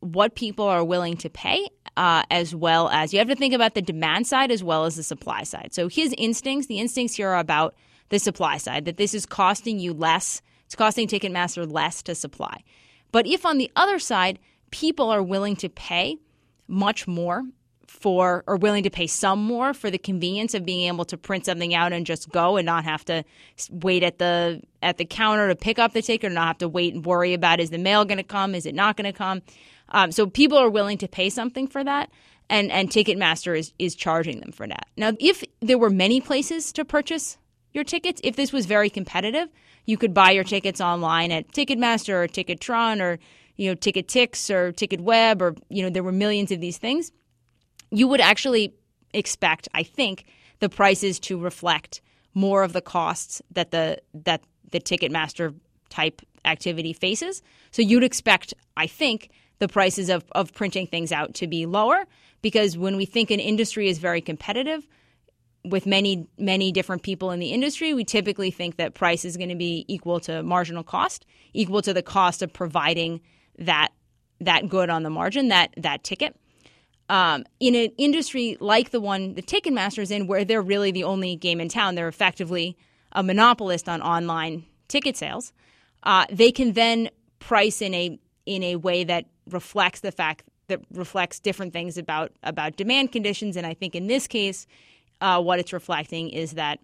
what 0.00 0.34
people 0.34 0.66
are 0.66 0.84
willing 0.84 1.16
to 1.18 1.30
pay 1.30 1.68
uh, 1.96 2.22
as 2.30 2.54
well 2.54 2.88
as 2.88 3.12
you 3.12 3.18
have 3.18 3.28
to 3.28 3.34
think 3.34 3.54
about 3.54 3.74
the 3.74 3.82
demand 3.82 4.26
side 4.26 4.50
as 4.50 4.62
well 4.62 4.84
as 4.84 4.96
the 4.96 5.02
supply 5.02 5.42
side. 5.42 5.72
So 5.72 5.88
his 5.88 6.14
instincts, 6.18 6.66
the 6.66 6.78
instincts 6.78 7.16
here 7.16 7.30
are 7.30 7.38
about 7.38 7.74
the 8.08 8.18
supply 8.18 8.58
side, 8.58 8.84
that 8.84 8.96
this 8.96 9.14
is 9.14 9.26
costing 9.26 9.78
you 9.78 9.92
less, 9.92 10.42
it's 10.66 10.74
costing 10.74 11.08
Ticketmaster 11.08 11.70
less 11.70 12.02
to 12.02 12.14
supply. 12.14 12.62
But 13.12 13.26
if 13.26 13.46
on 13.46 13.58
the 13.58 13.70
other 13.76 13.98
side, 13.98 14.38
people 14.70 15.10
are 15.10 15.22
willing 15.22 15.56
to 15.56 15.68
pay 15.68 16.18
much 16.68 17.06
more 17.06 17.44
for 17.86 18.44
or 18.46 18.56
willing 18.56 18.82
to 18.82 18.90
pay 18.90 19.06
some 19.06 19.42
more 19.42 19.72
for 19.72 19.90
the 19.90 19.98
convenience 19.98 20.54
of 20.54 20.66
being 20.66 20.86
able 20.86 21.04
to 21.04 21.16
print 21.16 21.46
something 21.46 21.74
out 21.74 21.92
and 21.92 22.04
just 22.04 22.28
go 22.30 22.56
and 22.56 22.66
not 22.66 22.84
have 22.84 23.04
to 23.04 23.24
wait 23.70 24.02
at 24.02 24.18
the 24.18 24.60
at 24.82 24.98
the 24.98 25.04
counter 25.04 25.48
to 25.48 25.56
pick 25.56 25.78
up 25.78 25.92
the 25.92 26.02
ticket 26.02 26.30
or 26.30 26.34
not 26.34 26.46
have 26.46 26.58
to 26.58 26.68
wait 26.68 26.94
and 26.94 27.06
worry 27.06 27.32
about 27.32 27.60
is 27.60 27.70
the 27.70 27.78
mail 27.78 28.04
going 28.04 28.18
to 28.18 28.24
come 28.24 28.54
is 28.54 28.66
it 28.66 28.74
not 28.74 28.96
going 28.96 29.10
to 29.10 29.16
come 29.16 29.40
um, 29.90 30.12
so 30.12 30.26
people 30.26 30.58
are 30.58 30.70
willing 30.70 30.98
to 30.98 31.08
pay 31.08 31.30
something 31.30 31.66
for 31.66 31.82
that, 31.84 32.10
and 32.50 32.70
and 32.70 32.90
Ticketmaster 32.90 33.58
is 33.58 33.72
is 33.78 33.94
charging 33.94 34.40
them 34.40 34.52
for 34.52 34.66
that. 34.66 34.86
Now, 34.96 35.12
if 35.20 35.44
there 35.60 35.78
were 35.78 35.90
many 35.90 36.20
places 36.20 36.72
to 36.72 36.84
purchase 36.84 37.38
your 37.72 37.84
tickets, 37.84 38.20
if 38.24 38.36
this 38.36 38.52
was 38.52 38.66
very 38.66 38.90
competitive, 38.90 39.48
you 39.84 39.96
could 39.96 40.14
buy 40.14 40.30
your 40.30 40.44
tickets 40.44 40.80
online 40.80 41.30
at 41.30 41.48
Ticketmaster 41.52 42.24
or 42.24 42.28
Ticketron 42.28 43.00
or 43.00 43.18
you 43.56 43.70
know 43.70 43.76
TicketTix 43.76 44.50
or 44.50 44.72
TicketWeb 44.72 45.40
or 45.40 45.54
you 45.68 45.82
know 45.82 45.90
there 45.90 46.02
were 46.02 46.12
millions 46.12 46.50
of 46.50 46.60
these 46.60 46.78
things. 46.78 47.12
You 47.90 48.08
would 48.08 48.20
actually 48.20 48.74
expect, 49.14 49.68
I 49.72 49.84
think, 49.84 50.26
the 50.58 50.68
prices 50.68 51.20
to 51.20 51.38
reflect 51.38 52.00
more 52.34 52.62
of 52.62 52.72
the 52.72 52.82
costs 52.82 53.40
that 53.52 53.70
the 53.70 53.98
that 54.12 54.42
the 54.72 54.80
Ticketmaster 54.80 55.54
type 55.88 56.22
activity 56.44 56.92
faces. 56.92 57.42
So 57.70 57.82
you'd 57.82 58.04
expect, 58.04 58.54
I 58.76 58.86
think, 58.86 59.30
the 59.58 59.68
prices 59.68 60.08
of, 60.08 60.24
of 60.32 60.52
printing 60.52 60.86
things 60.86 61.12
out 61.12 61.34
to 61.34 61.46
be 61.46 61.66
lower 61.66 62.04
because 62.42 62.76
when 62.76 62.96
we 62.96 63.06
think 63.06 63.30
an 63.30 63.40
industry 63.40 63.88
is 63.88 63.98
very 63.98 64.20
competitive, 64.20 64.86
with 65.64 65.86
many 65.86 66.28
many 66.38 66.70
different 66.72 67.02
people 67.02 67.30
in 67.30 67.40
the 67.40 67.48
industry, 67.48 67.92
we 67.92 68.04
typically 68.04 68.50
think 68.50 68.76
that 68.76 68.94
price 68.94 69.24
is 69.24 69.36
going 69.36 69.48
to 69.48 69.56
be 69.56 69.84
equal 69.88 70.20
to 70.20 70.42
marginal 70.42 70.84
cost, 70.84 71.26
equal 71.52 71.82
to 71.82 71.92
the 71.92 72.02
cost 72.02 72.42
of 72.42 72.52
providing 72.52 73.20
that 73.58 73.88
that 74.40 74.68
good 74.68 74.90
on 74.90 75.02
the 75.02 75.10
margin, 75.10 75.48
that 75.48 75.74
that 75.76 76.04
ticket. 76.04 76.36
Um, 77.08 77.44
in 77.60 77.74
an 77.74 77.92
industry 77.98 78.56
like 78.60 78.90
the 78.90 79.00
one 79.00 79.34
the 79.34 79.42
Ticketmaster 79.42 80.00
is 80.00 80.10
in, 80.10 80.26
where 80.26 80.44
they're 80.44 80.62
really 80.62 80.90
the 80.90 81.04
only 81.04 81.36
game 81.36 81.60
in 81.60 81.68
town, 81.68 81.94
they're 81.94 82.08
effectively 82.08 82.76
a 83.12 83.22
monopolist 83.22 83.88
on 83.88 84.02
online 84.02 84.64
ticket 84.88 85.16
sales. 85.16 85.52
Uh, 86.02 86.26
they 86.30 86.52
can 86.52 86.72
then 86.72 87.10
price 87.38 87.82
in 87.82 87.94
a 87.94 88.18
in 88.44 88.62
a 88.62 88.76
way 88.76 89.04
that 89.04 89.26
reflects 89.50 90.00
the 90.00 90.12
fact 90.12 90.44
that 90.68 90.80
reflects 90.92 91.38
different 91.38 91.72
things 91.72 91.96
about 91.96 92.32
about 92.42 92.76
demand 92.76 93.12
conditions. 93.12 93.56
And 93.56 93.66
I 93.66 93.74
think 93.74 93.94
in 93.94 94.06
this 94.06 94.26
case, 94.26 94.66
uh, 95.20 95.40
what 95.40 95.58
it's 95.58 95.72
reflecting 95.72 96.30
is 96.30 96.52
that 96.52 96.80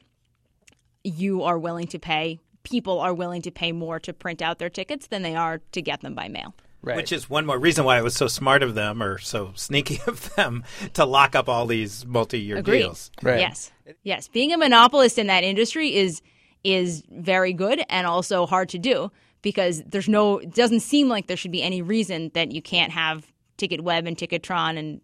you 1.05 1.43
are 1.43 1.59
willing 1.59 1.87
to 1.89 1.99
pay. 1.99 2.39
People 2.63 3.01
are 3.01 3.13
willing 3.13 3.43
to 3.43 3.51
pay 3.51 3.73
more 3.73 3.99
to 4.01 4.13
print 4.13 4.41
out 4.41 4.59
their 4.59 4.71
tickets 4.71 5.09
than 5.09 5.23
they 5.23 5.35
are 5.35 5.61
to 5.73 5.83
get 5.83 6.01
them 6.01 6.15
by 6.15 6.29
mail. 6.29 6.55
Right. 6.85 6.97
Which 6.97 7.13
is 7.13 7.31
one 7.31 7.47
more 7.47 7.59
reason 7.59 7.85
why 7.85 7.99
it 7.99 8.03
was 8.03 8.15
so 8.15 8.27
smart 8.27 8.63
of 8.63 8.75
them 8.75 9.03
or 9.03 9.19
so 9.19 9.53
sneaky 9.55 10.01
of 10.07 10.35
them 10.35 10.65
to 10.95 11.05
lock 11.05 11.37
up 11.37 11.49
all 11.49 11.67
these 11.67 12.05
multi-year 12.07 12.57
Agreed. 12.57 12.81
deals. 12.81 13.11
Right. 13.23 13.39
Yes. 13.39 13.71
Yes. 14.03 14.29
Being 14.29 14.53
a 14.53 14.59
monopolist 14.59 15.19
in 15.19 15.29
that 15.29 15.45
industry 15.45 15.95
is 15.95 16.23
is 16.65 17.03
very 17.11 17.53
good 17.53 17.83
and 17.89 18.07
also 18.07 18.47
hard 18.47 18.69
to 18.69 18.79
do 18.79 19.11
because 19.43 19.83
there's 19.85 20.09
no 20.09 20.39
it 20.39 20.55
doesn't 20.55 20.81
seem 20.81 21.09
like 21.09 21.27
there 21.27 21.37
should 21.37 21.53
be 21.53 21.63
any 21.63 21.83
reason 21.83 22.31
that 22.35 22.53
you 22.53 22.63
can't 22.63 22.93
have 22.93 23.27
TicketWeb 23.59 24.07
and 24.07 24.17
Ticketron 24.17 24.79
and 24.79 25.01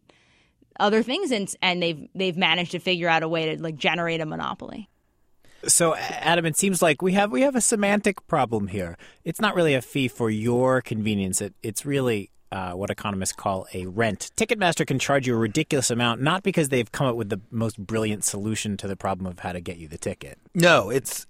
other 0.81 1.03
things 1.03 1.31
and 1.31 1.53
and 1.61 1.83
they've 1.83 2.09
they've 2.15 2.37
managed 2.37 2.73
to 2.73 2.79
figure 2.79 3.09
out 3.09 3.23
a 3.23 3.29
way 3.29 3.55
to 3.55 3.63
like 3.63 3.77
generate 3.77 4.21
a 4.21 4.27
monopoly. 4.27 4.89
So 5.67 5.97
Adam, 5.97 6.47
it 6.47 6.57
seems 6.57 6.81
like 6.81 7.03
we 7.03 7.13
have 7.13 7.33
we 7.33 7.43
have 7.43 7.57
a 7.57 7.61
semantic 7.61 8.27
problem 8.29 8.69
here. 8.69 8.97
It's 9.25 9.41
not 9.41 9.55
really 9.55 9.75
a 9.75 9.83
fee 9.83 10.09
for 10.09 10.31
your 10.31 10.81
convenience. 10.81 11.41
It, 11.41 11.55
it's 11.63 11.85
really 11.85 12.31
uh, 12.53 12.73
what 12.73 12.91
economists 12.91 13.33
call 13.33 13.67
a 13.75 13.87
rent. 13.87 14.31
Ticketmaster 14.37 14.87
can 14.87 14.99
charge 14.99 15.27
you 15.27 15.35
a 15.35 15.39
ridiculous 15.39 15.91
amount, 15.91 16.23
not 16.23 16.43
because 16.43 16.69
they've 16.69 16.91
come 16.91 17.07
up 17.07 17.17
with 17.17 17.29
the 17.29 17.41
most 17.51 17.79
brilliant 17.79 18.25
solution 18.25 18.77
to 18.79 18.87
the 18.87 18.97
problem 18.97 19.27
of 19.27 19.41
how 19.41 19.53
to 19.53 19.61
get 19.61 19.79
you 19.79 19.89
the 19.89 19.99
ticket. 19.99 20.39
No, 20.55 20.91
it's 20.91 21.27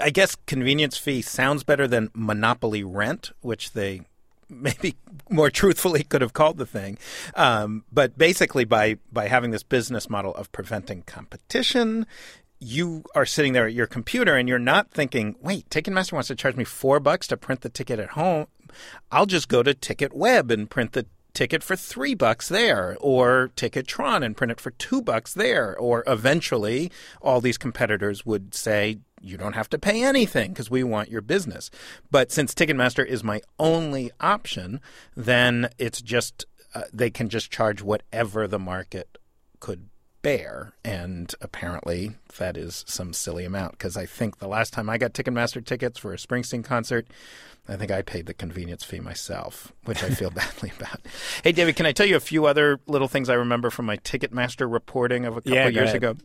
I 0.00 0.10
guess 0.10 0.36
convenience 0.46 0.96
fee 0.96 1.22
sounds 1.22 1.64
better 1.64 1.86
than 1.86 2.10
monopoly 2.14 2.84
rent, 2.84 3.30
which 3.40 3.72
they 3.72 4.02
maybe 4.48 4.96
more 5.28 5.50
truthfully 5.50 6.02
could 6.02 6.22
have 6.22 6.32
called 6.32 6.58
the 6.58 6.66
thing. 6.66 6.98
Um, 7.34 7.84
but 7.92 8.18
basically, 8.18 8.64
by 8.64 8.96
by 9.12 9.28
having 9.28 9.50
this 9.50 9.62
business 9.62 10.10
model 10.10 10.34
of 10.34 10.50
preventing 10.52 11.02
competition, 11.02 12.06
you 12.60 13.04
are 13.14 13.26
sitting 13.26 13.54
there 13.54 13.66
at 13.66 13.72
your 13.72 13.86
computer 13.86 14.36
and 14.36 14.48
you're 14.48 14.58
not 14.58 14.90
thinking, 14.90 15.34
wait, 15.40 15.68
Ticketmaster 15.70 16.12
wants 16.12 16.28
to 16.28 16.34
charge 16.34 16.56
me 16.56 16.64
four 16.64 17.00
bucks 17.00 17.26
to 17.28 17.36
print 17.36 17.62
the 17.62 17.70
ticket 17.70 17.98
at 17.98 18.10
home. 18.10 18.46
I'll 19.10 19.26
just 19.26 19.48
go 19.48 19.62
to 19.62 19.74
TicketWeb 19.74 20.50
and 20.50 20.70
print 20.70 20.92
the 20.92 21.06
ticket 21.34 21.62
for 21.62 21.76
three 21.76 22.14
bucks 22.14 22.48
there, 22.48 22.96
or 23.00 23.50
Ticketron 23.56 24.24
and 24.24 24.36
print 24.36 24.50
it 24.50 24.60
for 24.60 24.70
two 24.72 25.02
bucks 25.02 25.34
there. 25.34 25.76
Or 25.76 26.02
eventually, 26.06 26.90
all 27.20 27.40
these 27.40 27.58
competitors 27.58 28.24
would 28.24 28.54
say, 28.54 28.98
you 29.20 29.36
don't 29.36 29.52
have 29.52 29.68
to 29.70 29.78
pay 29.78 30.02
anything 30.02 30.52
because 30.52 30.70
we 30.70 30.82
want 30.82 31.10
your 31.10 31.20
business. 31.20 31.70
But 32.10 32.32
since 32.32 32.54
Ticketmaster 32.54 33.04
is 33.04 33.22
my 33.22 33.42
only 33.58 34.10
option, 34.18 34.80
then 35.14 35.68
it's 35.78 36.00
just, 36.00 36.46
uh, 36.74 36.84
they 36.92 37.10
can 37.10 37.28
just 37.28 37.50
charge 37.50 37.82
whatever 37.82 38.48
the 38.48 38.58
market 38.58 39.18
could 39.60 39.89
bear. 40.22 40.72
And 40.84 41.34
apparently, 41.40 42.12
that 42.38 42.56
is 42.56 42.84
some 42.86 43.12
silly 43.12 43.44
amount 43.44 43.72
because 43.72 43.96
I 43.96 44.06
think 44.06 44.38
the 44.38 44.48
last 44.48 44.72
time 44.72 44.88
I 44.88 44.98
got 44.98 45.12
Ticketmaster 45.12 45.64
tickets 45.64 45.98
for 45.98 46.12
a 46.12 46.16
Springsteen 46.16 46.64
concert, 46.64 47.06
I 47.68 47.76
think 47.76 47.90
I 47.90 48.02
paid 48.02 48.26
the 48.26 48.34
convenience 48.34 48.84
fee 48.84 49.00
myself, 49.00 49.72
which 49.84 50.02
I 50.02 50.10
feel 50.10 50.30
badly 50.30 50.72
about. 50.78 51.00
Hey, 51.44 51.52
David, 51.52 51.76
can 51.76 51.86
I 51.86 51.92
tell 51.92 52.06
you 52.06 52.16
a 52.16 52.20
few 52.20 52.46
other 52.46 52.80
little 52.86 53.08
things 53.08 53.28
I 53.28 53.34
remember 53.34 53.70
from 53.70 53.86
my 53.86 53.96
Ticketmaster 53.98 54.70
reporting 54.70 55.24
of 55.24 55.36
a 55.36 55.40
couple 55.40 55.52
yeah, 55.52 55.68
years 55.68 55.90
ahead. 55.90 55.96
ago? 55.96 56.16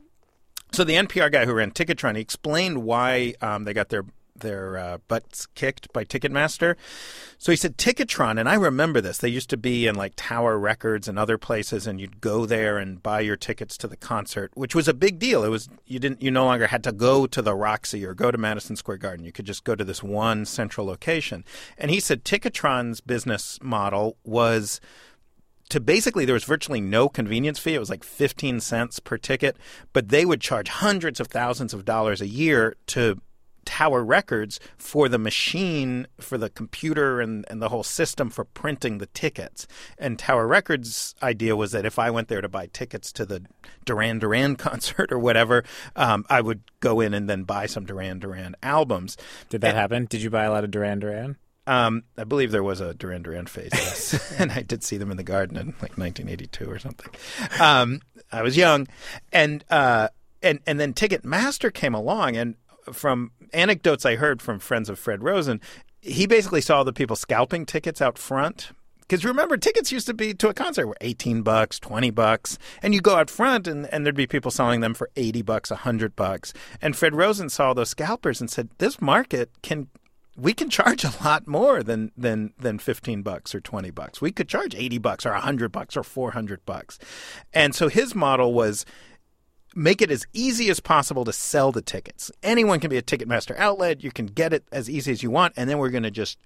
So 0.71 0.83
the 0.83 0.95
NPR 0.95 1.31
guy 1.31 1.45
who 1.45 1.53
ran 1.53 1.71
Ticketron, 1.71 2.15
he 2.15 2.21
explained 2.21 2.83
why 2.83 3.35
um, 3.41 3.63
they 3.63 3.73
got 3.73 3.89
their 3.89 4.03
their 4.35 4.77
uh, 4.77 4.97
butts 5.07 5.45
kicked 5.47 5.91
by 5.93 6.03
Ticketmaster. 6.03 6.75
So 7.37 7.51
he 7.51 7.55
said 7.55 7.77
Ticketron, 7.77 8.39
and 8.39 8.49
I 8.49 8.55
remember 8.55 9.01
this. 9.01 9.17
They 9.17 9.29
used 9.29 9.49
to 9.51 9.57
be 9.57 9.87
in 9.87 9.95
like 9.95 10.13
Tower 10.15 10.57
Records 10.57 11.07
and 11.07 11.17
other 11.17 11.37
places, 11.37 11.87
and 11.87 11.99
you'd 11.99 12.21
go 12.21 12.45
there 12.45 12.77
and 12.77 13.01
buy 13.01 13.21
your 13.21 13.37
tickets 13.37 13.77
to 13.77 13.87
the 13.87 13.97
concert, 13.97 14.51
which 14.55 14.75
was 14.75 14.87
a 14.87 14.93
big 14.93 15.19
deal. 15.19 15.43
It 15.43 15.49
was 15.49 15.69
you 15.85 15.99
didn't 15.99 16.21
you 16.21 16.31
no 16.31 16.45
longer 16.45 16.67
had 16.67 16.83
to 16.83 16.91
go 16.91 17.27
to 17.27 17.41
the 17.41 17.55
Roxy 17.55 18.05
or 18.05 18.13
go 18.13 18.31
to 18.31 18.37
Madison 18.37 18.75
Square 18.75 18.97
Garden. 18.97 19.25
You 19.25 19.31
could 19.31 19.45
just 19.45 19.63
go 19.63 19.75
to 19.75 19.83
this 19.83 20.03
one 20.03 20.45
central 20.45 20.85
location. 20.85 21.43
And 21.77 21.91
he 21.91 21.99
said 21.99 22.23
Ticketron's 22.23 23.01
business 23.01 23.59
model 23.61 24.17
was 24.23 24.81
to 25.69 25.79
basically 25.79 26.25
there 26.25 26.33
was 26.33 26.43
virtually 26.43 26.81
no 26.81 27.09
convenience 27.09 27.59
fee. 27.59 27.73
It 27.73 27.79
was 27.79 27.89
like 27.89 28.03
15 28.03 28.59
cents 28.59 28.99
per 28.99 29.17
ticket, 29.17 29.57
but 29.93 30.09
they 30.09 30.25
would 30.25 30.41
charge 30.41 30.69
hundreds 30.69 31.19
of 31.19 31.27
thousands 31.27 31.73
of 31.73 31.85
dollars 31.85 32.21
a 32.21 32.27
year 32.27 32.75
to 32.87 33.19
Tower 33.75 34.05
Records 34.05 34.57
for 34.77 35.09
the 35.09 35.17
machine, 35.17 36.07
for 36.17 36.37
the 36.37 36.49
computer, 36.49 37.19
and, 37.19 37.45
and 37.49 37.61
the 37.61 37.67
whole 37.67 37.83
system 37.83 38.29
for 38.29 38.45
printing 38.45 38.99
the 38.99 39.05
tickets. 39.07 39.67
And 39.97 40.17
Tower 40.17 40.47
Records' 40.47 41.13
idea 41.21 41.57
was 41.57 41.73
that 41.73 41.85
if 41.85 41.99
I 41.99 42.09
went 42.09 42.29
there 42.29 42.39
to 42.39 42.47
buy 42.47 42.67
tickets 42.67 43.11
to 43.11 43.25
the 43.25 43.43
Duran 43.83 44.19
Duran 44.19 44.55
concert 44.67 45.11
or 45.11 45.19
whatever, 45.19 45.65
um, 45.97 46.25
I 46.29 46.39
would 46.39 46.61
go 46.79 47.01
in 47.01 47.13
and 47.13 47.29
then 47.29 47.43
buy 47.43 47.65
some 47.65 47.85
Duran 47.85 48.19
Duran 48.19 48.55
albums. 48.63 49.17
Did 49.49 49.59
that 49.59 49.71
and, 49.71 49.77
happen? 49.77 50.05
Did 50.05 50.21
you 50.21 50.29
buy 50.29 50.45
a 50.45 50.51
lot 50.51 50.63
of 50.63 50.71
Duran 50.71 50.99
Duran? 50.99 51.35
Um, 51.67 52.03
I 52.17 52.23
believe 52.23 52.51
there 52.53 52.63
was 52.63 52.79
a 52.79 52.93
Duran 52.93 53.23
Duran 53.23 53.47
phase, 53.47 53.71
yes, 53.73 54.33
and 54.39 54.53
I 54.53 54.61
did 54.61 54.85
see 54.85 54.95
them 54.95 55.11
in 55.11 55.17
the 55.17 55.23
garden 55.23 55.57
in 55.57 55.67
like 55.81 55.97
1982 55.97 56.71
or 56.71 56.79
something. 56.79 57.13
Um, 57.59 57.99
I 58.31 58.41
was 58.41 58.55
young, 58.55 58.87
and 59.33 59.65
uh, 59.69 60.07
and 60.41 60.59
and 60.65 60.79
then 60.79 60.93
Ticketmaster 60.93 61.73
came 61.73 61.93
along, 61.93 62.37
and 62.37 62.55
from 62.91 63.31
anecdotes 63.53 64.05
I 64.05 64.15
heard 64.15 64.41
from 64.41 64.59
friends 64.59 64.89
of 64.89 64.99
Fred 64.99 65.23
Rosen, 65.23 65.61
he 66.01 66.27
basically 66.27 66.61
saw 66.61 66.83
the 66.83 66.93
people 66.93 67.15
scalping 67.15 67.65
tickets 67.65 68.01
out 68.01 68.17
front. 68.17 68.71
Because 69.01 69.23
remember, 69.23 69.55
tickets 69.55 69.91
used 69.91 70.07
to 70.07 70.15
be 70.15 70.33
to 70.33 70.49
a 70.49 70.53
concert 70.53 70.87
were 70.87 70.97
eighteen 70.99 71.43
bucks, 71.43 71.79
twenty 71.79 72.09
bucks, 72.09 72.57
and 72.81 72.95
you 72.95 73.01
go 73.01 73.15
out 73.15 73.29
front, 73.29 73.67
and, 73.67 73.85
and 73.93 74.03
there'd 74.03 74.15
be 74.15 74.25
people 74.25 74.49
selling 74.49 74.81
them 74.81 74.95
for 74.95 75.11
eighty 75.15 75.43
bucks, 75.43 75.69
hundred 75.69 76.15
bucks. 76.15 76.53
And 76.81 76.95
Fred 76.95 77.13
Rosen 77.13 77.49
saw 77.49 77.73
those 77.73 77.89
scalpers 77.89 78.41
and 78.41 78.49
said, 78.49 78.69
"This 78.79 78.99
market 78.99 79.51
can 79.61 79.89
we 80.35 80.53
can 80.53 80.69
charge 80.69 81.03
a 81.03 81.13
lot 81.23 81.47
more 81.47 81.83
than 81.83 82.11
than 82.17 82.53
than 82.59 82.79
15 82.79 83.21
bucks 83.21 83.55
or 83.55 83.61
20 83.61 83.89
bucks. 83.91 84.21
We 84.21 84.31
could 84.31 84.49
charge 84.49 84.75
80 84.75 84.97
bucks 84.99 85.25
or 85.25 85.31
100 85.31 85.71
bucks 85.71 85.95
or 85.95 86.03
400 86.03 86.65
bucks. 86.65 86.99
And 87.53 87.73
so 87.73 87.87
his 87.87 88.13
model 88.13 88.53
was 88.53 88.85
make 89.75 90.01
it 90.01 90.09
as 90.09 90.25
easy 90.33 90.69
as 90.69 90.79
possible 90.79 91.25
to 91.25 91.33
sell 91.33 91.71
the 91.71 91.81
tickets. 91.81 92.31
Anyone 92.41 92.79
can 92.79 92.89
be 92.89 92.97
a 92.97 93.01
Ticketmaster 93.01 93.57
outlet. 93.57 94.03
You 94.03 94.11
can 94.11 94.25
get 94.25 94.53
it 94.53 94.63
as 94.71 94.89
easy 94.89 95.11
as 95.11 95.21
you 95.21 95.29
want 95.29 95.53
and 95.57 95.69
then 95.69 95.77
we're 95.77 95.89
going 95.89 96.03
to 96.03 96.11
just 96.11 96.37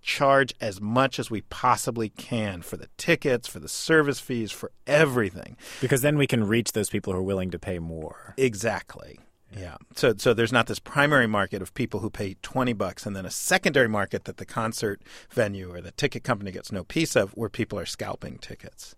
charge 0.00 0.54
as 0.60 0.80
much 0.80 1.18
as 1.18 1.30
we 1.30 1.42
possibly 1.42 2.08
can 2.08 2.62
for 2.62 2.76
the 2.76 2.88
tickets, 2.96 3.46
for 3.46 3.58
the 3.58 3.68
service 3.68 4.20
fees, 4.20 4.50
for 4.50 4.72
everything. 4.86 5.56
Because 5.80 6.02
then 6.02 6.16
we 6.16 6.26
can 6.26 6.46
reach 6.46 6.72
those 6.72 6.88
people 6.88 7.12
who 7.12 7.18
are 7.18 7.22
willing 7.22 7.50
to 7.50 7.58
pay 7.58 7.78
more. 7.78 8.34
Exactly. 8.36 9.18
Yeah. 9.56 9.76
So 9.94 10.14
so 10.16 10.34
there's 10.34 10.52
not 10.52 10.66
this 10.66 10.78
primary 10.78 11.26
market 11.26 11.62
of 11.62 11.72
people 11.74 12.00
who 12.00 12.10
pay 12.10 12.36
20 12.42 12.72
bucks 12.74 13.06
and 13.06 13.16
then 13.16 13.24
a 13.24 13.30
secondary 13.30 13.88
market 13.88 14.24
that 14.24 14.36
the 14.36 14.44
concert 14.44 15.02
venue 15.30 15.72
or 15.72 15.80
the 15.80 15.92
ticket 15.92 16.24
company 16.24 16.50
gets 16.50 16.70
no 16.70 16.84
piece 16.84 17.16
of 17.16 17.30
where 17.32 17.48
people 17.48 17.78
are 17.78 17.86
scalping 17.86 18.38
tickets. 18.38 18.94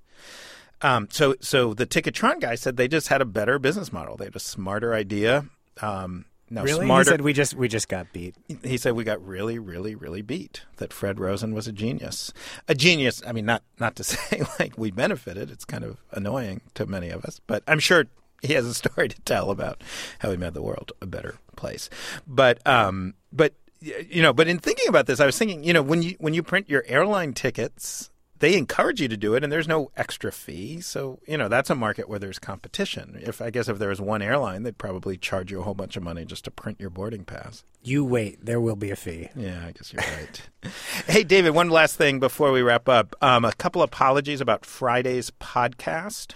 Um, 0.83 1.09
so 1.11 1.35
so 1.41 1.75
the 1.75 1.87
Ticketron 1.87 2.41
guy 2.41 2.55
said 2.55 2.77
they 2.77 2.89
just 2.89 3.09
had 3.09 3.21
a 3.21 3.27
better 3.27 3.59
business 3.59 3.93
model. 3.93 4.17
They 4.17 4.27
had 4.27 4.37
a 4.37 4.41
smarter 4.41 4.95
idea. 4.95 5.47
Um, 5.83 6.27
now 6.49 6.65
really? 6.65 6.85
smarter. 6.85 7.11
He 7.11 7.15
said 7.15 7.21
we 7.21 7.33
just 7.33 7.55
we 7.55 7.69
just 7.69 7.89
got 7.89 8.13
beat. 8.13 8.35
He 8.65 8.77
said 8.77 8.95
we 8.95 9.05
got 9.05 9.25
really, 9.25 9.59
really, 9.59 9.95
really 9.95 10.23
beat. 10.23 10.63
That 10.79 10.93
Fred 10.93 11.21
Rosen 11.21 11.55
was 11.55 11.69
a 11.69 11.73
genius. 11.73 12.33
A 12.67 12.75
genius. 12.75 13.23
I 13.27 13.33
mean, 13.33 13.47
not 13.47 13.63
not 13.79 13.97
to 13.97 14.05
say 14.05 14.43
like 14.59 14.77
we 14.77 14.91
benefited. 14.91 15.51
It's 15.51 15.65
kind 15.65 15.85
of 15.85 15.99
annoying 16.13 16.61
to 16.75 16.87
many 16.87 17.11
of 17.11 17.25
us, 17.25 17.41
but 17.47 17.63
I'm 17.69 17.79
sure 17.79 18.07
he 18.43 18.55
has 18.55 18.67
a 18.67 18.75
story 18.75 19.09
to 19.09 19.21
tell 19.23 19.51
about 19.51 19.83
how 20.21 20.31
he 20.31 20.37
made 20.37 20.55
the 20.55 20.63
world 20.63 20.93
a 21.01 21.07
better 21.07 21.39
place. 21.57 21.91
But 22.27 22.67
um, 22.67 23.15
but 23.33 23.55
you 23.81 24.23
know, 24.23 24.33
but 24.33 24.49
in 24.49 24.59
thinking 24.59 24.89
about 24.89 25.07
this, 25.07 25.21
I 25.21 25.27
was 25.27 25.39
thinking, 25.39 25.65
you 25.65 25.73
know, 25.73 25.83
when 25.83 26.03
you 26.03 26.17
when 26.19 26.35
you 26.35 26.43
print 26.43 26.69
your 26.69 26.85
airline 26.87 27.33
tickets, 27.33 28.11
they 28.41 28.57
encourage 28.57 29.01
you 29.01 29.09
to 29.09 29.17
do 29.17 29.35
it, 29.35 29.45
and 29.45 29.53
there's 29.53 29.69
no 29.69 29.91
extra 29.97 30.33
fee. 30.33 30.81
So 30.81 31.21
you 31.27 31.39
know, 31.39 31.49
that's 31.49 31.71
a 31.71 31.75
market 31.75 32.09
where 32.09 32.19
there's 32.19 32.39
competition. 32.39 33.19
If 33.23 33.41
I 33.41 33.51
guess 33.51 33.69
if 33.69 33.79
there 33.79 33.91
was 33.91 34.01
one 34.01 34.23
airline, 34.23 34.65
they'd 34.65 34.79
probably 34.79 35.17
charge 35.17 35.51
you 35.51 35.61
a 35.61 35.63
whole 35.63 35.75
bunch 35.75 35.97
of 35.97 36.03
money 36.03 36.25
just 36.25 36.45
to 36.45 36.51
print 36.51 36.81
your 36.81 36.91
boarding 36.91 37.25
pass. 37.25 37.65
You 37.83 38.05
wait, 38.05 38.45
there 38.45 38.61
will 38.61 38.77
be 38.77 38.91
a 38.91 38.97
fee. 38.97 39.29
Yeah, 39.35 39.65
I 39.67 39.73
guess 39.73 39.93
you're 39.93 40.03
right. 40.03 40.51
hey, 41.07 41.23
David, 41.23 41.51
one 41.51 41.71
last 41.71 41.97
thing 41.97 42.21
before 42.21 42.53
we 42.53 42.63
wrap 42.63 42.89
up. 42.89 43.15
Um, 43.23 43.45
a 43.45 43.53
couple 43.53 43.83
apologies 43.83 44.41
about 44.41 44.67
Friday's 44.67 45.31
podcast. 45.31 46.35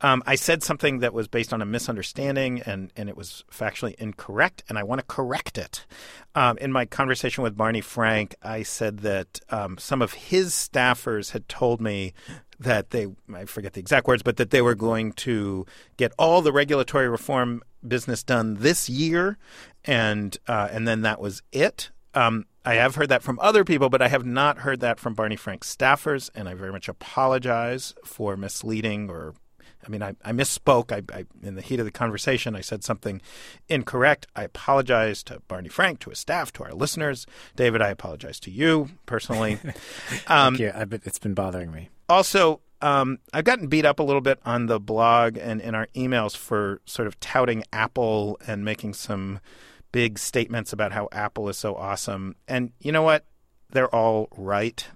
Um, 0.00 0.22
I 0.26 0.36
said 0.36 0.62
something 0.62 1.00
that 1.00 1.12
was 1.12 1.26
based 1.26 1.52
on 1.52 1.60
a 1.60 1.66
misunderstanding 1.66 2.62
and, 2.62 2.92
and 2.96 3.08
it 3.08 3.16
was 3.16 3.44
factually 3.52 3.94
incorrect, 3.96 4.62
and 4.68 4.78
I 4.78 4.84
want 4.84 5.00
to 5.00 5.06
correct 5.06 5.58
it. 5.58 5.86
Um, 6.34 6.56
in 6.58 6.70
my 6.72 6.84
conversation 6.84 7.42
with 7.42 7.56
Barney 7.56 7.80
Frank, 7.80 8.36
I 8.42 8.62
said 8.62 8.98
that 8.98 9.40
um, 9.50 9.76
some 9.78 10.00
of 10.00 10.12
his 10.12 10.52
staffers 10.52 11.32
had 11.32 11.48
told 11.48 11.80
me 11.80 12.12
that 12.60 12.90
they, 12.90 13.06
I 13.34 13.44
forget 13.44 13.72
the 13.72 13.80
exact 13.80 14.06
words, 14.06 14.22
but 14.22 14.36
that 14.36 14.50
they 14.50 14.62
were 14.62 14.74
going 14.74 15.12
to 15.12 15.66
get 15.96 16.12
all 16.18 16.42
the 16.42 16.52
regulatory 16.52 17.08
reform 17.08 17.62
business 17.86 18.22
done 18.22 18.54
this 18.54 18.88
year, 18.88 19.38
and, 19.84 20.36
uh, 20.46 20.68
and 20.70 20.86
then 20.86 21.02
that 21.02 21.20
was 21.20 21.42
it. 21.52 21.90
Um, 22.14 22.46
I 22.64 22.74
have 22.74 22.96
heard 22.96 23.08
that 23.10 23.22
from 23.22 23.38
other 23.40 23.64
people, 23.64 23.88
but 23.88 24.02
I 24.02 24.08
have 24.08 24.26
not 24.26 24.58
heard 24.58 24.80
that 24.80 24.98
from 24.98 25.14
Barney 25.14 25.36
Frank's 25.36 25.74
staffers, 25.74 26.30
and 26.34 26.48
I 26.48 26.54
very 26.54 26.72
much 26.72 26.88
apologize 26.88 27.94
for 28.04 28.36
misleading 28.36 29.08
or 29.08 29.34
I 29.84 29.88
mean, 29.90 30.02
I, 30.02 30.14
I 30.24 30.32
misspoke. 30.32 30.92
I, 30.92 31.02
I, 31.16 31.24
in 31.42 31.54
the 31.54 31.62
heat 31.62 31.80
of 31.80 31.86
the 31.86 31.92
conversation, 31.92 32.54
I 32.54 32.60
said 32.60 32.84
something 32.84 33.20
incorrect. 33.68 34.26
I 34.36 34.44
apologize 34.44 35.22
to 35.24 35.40
Barney 35.48 35.68
Frank, 35.68 36.00
to 36.00 36.10
his 36.10 36.18
staff, 36.18 36.52
to 36.54 36.64
our 36.64 36.72
listeners. 36.72 37.26
David, 37.56 37.80
I 37.80 37.88
apologize 37.88 38.40
to 38.40 38.50
you 38.50 38.90
personally. 39.06 39.58
Um, 40.26 40.56
Thank 40.56 40.60
you. 40.60 40.68
I, 40.70 40.86
it's 41.04 41.18
been 41.18 41.34
bothering 41.34 41.70
me. 41.70 41.88
Also, 42.08 42.60
um, 42.80 43.18
I've 43.32 43.44
gotten 43.44 43.66
beat 43.68 43.84
up 43.84 43.98
a 43.98 44.02
little 44.02 44.20
bit 44.20 44.38
on 44.44 44.66
the 44.66 44.78
blog 44.78 45.36
and 45.36 45.60
in 45.60 45.74
our 45.74 45.88
emails 45.94 46.36
for 46.36 46.80
sort 46.84 47.08
of 47.08 47.18
touting 47.20 47.64
Apple 47.72 48.38
and 48.46 48.64
making 48.64 48.94
some 48.94 49.40
big 49.92 50.18
statements 50.18 50.72
about 50.72 50.92
how 50.92 51.08
Apple 51.12 51.48
is 51.48 51.56
so 51.56 51.74
awesome. 51.74 52.36
And 52.46 52.72
you 52.80 52.92
know 52.92 53.02
what? 53.02 53.24
They're 53.70 53.94
all 53.94 54.28
right. 54.36 54.86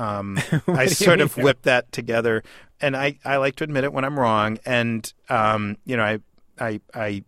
Um, 0.00 0.38
I 0.66 0.86
sort 0.86 1.20
of 1.20 1.36
whipped 1.36 1.64
that 1.64 1.92
together, 1.92 2.42
and 2.80 2.96
I, 2.96 3.18
I 3.24 3.36
like 3.36 3.56
to 3.56 3.64
admit 3.64 3.84
it 3.84 3.92
when 3.92 4.04
I'm 4.04 4.18
wrong. 4.18 4.58
And 4.64 5.12
um, 5.28 5.76
you 5.84 5.96
know, 5.96 6.04
I 6.04 6.18
I 6.58 6.80
I 6.94 7.24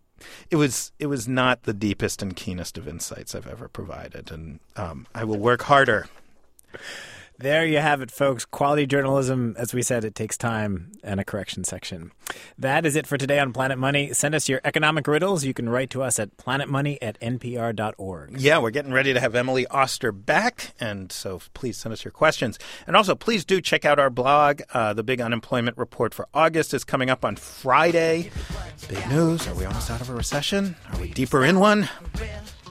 it 0.49 0.55
was 0.55 0.91
it 0.99 1.07
was 1.07 1.27
not 1.27 1.63
the 1.63 1.73
deepest 1.73 2.21
and 2.21 2.35
keenest 2.35 2.77
of 2.77 2.87
insights 2.87 3.35
I've 3.35 3.47
ever 3.47 3.67
provided, 3.67 4.31
and 4.31 4.59
um, 4.75 5.05
I 5.13 5.23
will 5.23 5.39
work 5.39 5.63
harder. 5.63 6.07
There 7.43 7.65
you 7.65 7.79
have 7.79 8.01
it, 8.01 8.09
folks. 8.09 8.45
Quality 8.45 8.85
journalism, 8.85 9.53
as 9.59 9.73
we 9.73 9.81
said, 9.81 10.05
it 10.05 10.15
takes 10.15 10.37
time 10.37 10.93
and 11.03 11.19
a 11.19 11.25
correction 11.25 11.65
section. 11.65 12.13
That 12.57 12.85
is 12.85 12.95
it 12.95 13.05
for 13.05 13.17
today 13.17 13.37
on 13.37 13.51
Planet 13.51 13.77
Money. 13.77 14.13
Send 14.13 14.33
us 14.33 14.47
your 14.47 14.61
economic 14.63 15.05
riddles. 15.09 15.43
You 15.43 15.53
can 15.53 15.67
write 15.67 15.89
to 15.89 16.01
us 16.01 16.19
at 16.19 16.37
planetmoney 16.37 16.99
at 17.01 17.19
npr.org. 17.19 18.39
Yeah, 18.39 18.59
we're 18.59 18.69
getting 18.69 18.93
ready 18.93 19.11
to 19.11 19.19
have 19.19 19.35
Emily 19.35 19.67
Oster 19.67 20.13
back, 20.13 20.71
and 20.79 21.11
so 21.11 21.41
please 21.53 21.75
send 21.75 21.91
us 21.91 22.05
your 22.05 22.13
questions. 22.13 22.57
And 22.87 22.95
also, 22.95 23.13
please 23.13 23.43
do 23.43 23.59
check 23.59 23.83
out 23.83 23.99
our 23.99 24.09
blog. 24.09 24.61
Uh, 24.73 24.93
the 24.93 25.03
big 25.03 25.19
unemployment 25.19 25.77
report 25.77 26.13
for 26.13 26.29
August 26.33 26.73
is 26.73 26.85
coming 26.85 27.09
up 27.09 27.25
on 27.25 27.35
Friday. 27.35 28.31
Big 28.87 29.05
news. 29.09 29.45
Are 29.49 29.55
we 29.55 29.65
almost 29.65 29.91
out 29.91 29.99
of 29.99 30.09
a 30.09 30.15
recession? 30.15 30.77
Are 30.93 31.01
we 31.01 31.09
deeper 31.09 31.43
in 31.43 31.59
one? 31.59 31.89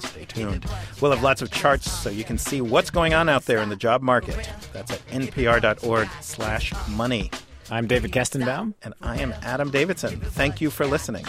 Stay 0.03 0.25
tuned. 0.25 0.67
We'll 1.01 1.11
have 1.13 1.23
lots 1.23 1.43
of 1.43 1.51
charts 1.51 1.91
so 1.91 2.11
you 2.11 2.25
can 2.25 2.39
see 2.39 2.61
what's 2.61 2.91
going 2.91 3.15
on 3.15 3.29
out 3.29 3.47
there 3.47 3.59
in 3.59 3.69
the 3.69 3.77
job 3.77 4.03
market. 4.03 4.49
That's 4.73 4.91
at 4.93 5.07
npr.org 5.09 6.09
slash 6.21 6.73
money. 6.91 7.31
I'm 7.71 7.87
David 7.87 8.13
Kestenbaum. 8.13 8.75
And 8.83 8.95
I 9.01 9.19
am 9.21 9.33
Adam 9.43 9.71
Davidson. 9.71 10.21
Thank 10.21 10.61
you 10.61 10.71
for 10.71 10.87
listening. 10.87 11.25